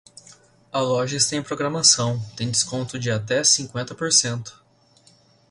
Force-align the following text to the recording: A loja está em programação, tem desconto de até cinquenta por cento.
A 0.73 0.79
loja 0.79 1.15
está 1.17 1.35
em 1.35 1.43
programação, 1.43 2.19
tem 2.35 2.49
desconto 2.49 2.97
de 2.97 3.11
até 3.11 3.43
cinquenta 3.43 3.93
por 3.93 4.11
cento. 4.11 4.63